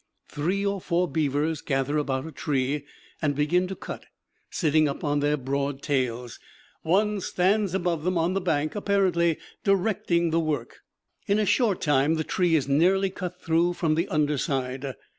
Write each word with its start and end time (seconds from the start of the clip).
Three 0.29 0.65
or 0.65 0.81
four 0.81 1.07
beavers 1.07 1.61
gather 1.61 1.95
about 1.99 2.25
a 2.25 2.31
tree 2.31 2.87
and 3.21 3.35
begin 3.35 3.67
to 3.67 3.75
cut, 3.75 4.07
sitting 4.49 4.89
up 4.89 5.03
on 5.03 5.19
their 5.19 5.37
broad 5.37 5.83
tails. 5.83 6.39
One 6.81 7.21
stands 7.21 7.75
above 7.75 8.03
them 8.03 8.17
on 8.17 8.33
the 8.33 8.41
bank, 8.41 8.73
apparently 8.73 9.37
directing 9.63 10.31
the 10.31 10.39
work. 10.39 10.79
In 11.27 11.37
a 11.37 11.45
short 11.45 11.81
time 11.81 12.15
the 12.15 12.23
tree 12.23 12.55
is 12.55 12.67
nearly 12.67 13.11
cut 13.11 13.39
through 13.39 13.73
from 13.73 13.93
the 13.93 14.07
under 14.07 14.39
side. 14.39 14.95